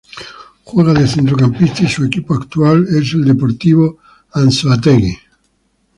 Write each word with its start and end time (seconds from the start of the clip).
Juega 0.63 0.93
de 0.95 1.07
centrocampista 1.07 1.83
y 1.83 1.87
su 1.87 2.03
equipo 2.03 2.33
actual 2.33 2.87
es 2.89 3.13
el 3.13 3.23
Deportivo 3.23 3.99
Anzoátegui. 4.31 5.15